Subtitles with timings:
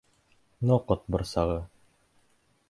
[0.71, 1.59] Ноҡот борсағы.